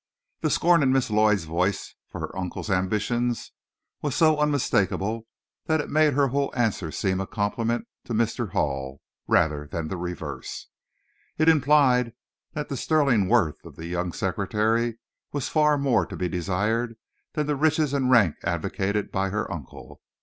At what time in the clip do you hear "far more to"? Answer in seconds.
15.49-16.17